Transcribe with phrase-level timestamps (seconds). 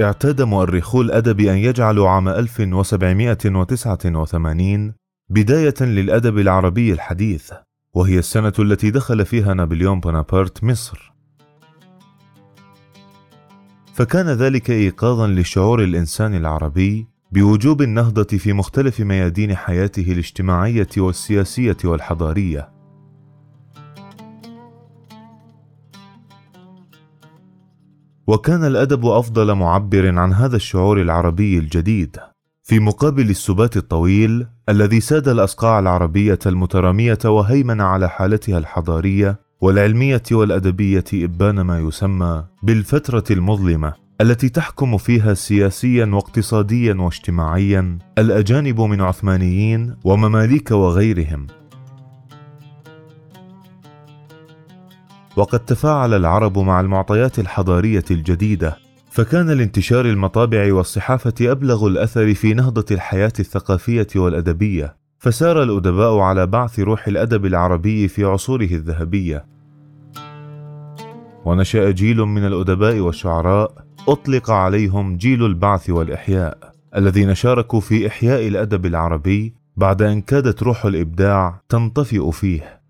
[0.00, 4.94] اعتاد مؤرخو الأدب أن يجعلوا عام 1789
[5.28, 7.52] بداية للأدب العربي الحديث
[7.94, 11.12] وهي السنة التي دخل فيها نابليون بونابرت مصر.
[13.94, 22.75] فكان ذلك إيقاظا لشعور الإنسان العربي بوجوب النهضة في مختلف ميادين حياته الاجتماعية والسياسية والحضارية.
[28.26, 32.16] وكان الأدب أفضل معبر عن هذا الشعور العربي الجديد.
[32.62, 41.04] في مقابل السبات الطويل الذي ساد الأصقاع العربية المترامية وهيمن على حالتها الحضارية والعلمية والأدبية
[41.14, 50.70] إبان ما يسمى بالفترة المظلمة التي تحكم فيها سياسيا واقتصاديا واجتماعيا الأجانب من عثمانيين ومماليك
[50.70, 51.46] وغيرهم.
[55.36, 58.76] وقد تفاعل العرب مع المعطيات الحضارية الجديدة
[59.10, 66.80] فكان لانتشار المطابع والصحافة أبلغ الأثر في نهضة الحياة الثقافية والأدبية فسار الأدباء على بعث
[66.80, 69.46] روح الأدب العربي في عصوره الذهبية.
[71.44, 73.72] ونشأ جيل من الأدباء والشعراء
[74.08, 80.84] أطلق عليهم جيل البعث والإحياء الذين شاركوا في إحياء الأدب العربي بعد أن كادت روح
[80.84, 82.80] الإبداع تنطفئ فيه.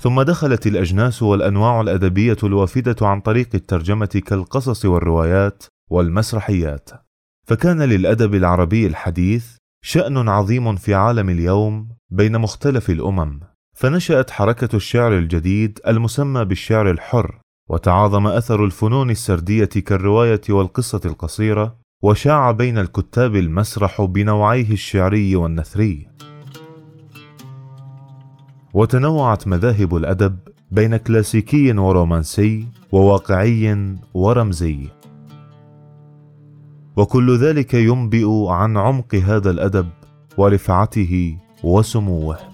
[0.00, 6.90] ثم دخلت الأجناس والأنواع الأدبية الوافدة عن طريق الترجمة كالقصص والروايات والمسرحيات.
[7.46, 13.40] فكان للأدب العربي الحديث شأن عظيم في عالم اليوم بين مختلف الأمم.
[13.76, 22.50] فنشأت حركة الشعر الجديد المسمى بالشعر الحر وتعاظم أثر الفنون السردية كالرواية والقصة القصيرة وشاع
[22.50, 26.09] بين الكتاب المسرح بنوعيه الشعري والنثري.
[28.74, 30.38] وتنوعت مذاهب الأدب
[30.70, 34.88] بين كلاسيكي ورومانسي وواقعي ورمزي.
[36.96, 39.88] وكل ذلك ينبئ عن عمق هذا الأدب
[40.36, 42.49] ورفعته وسموه.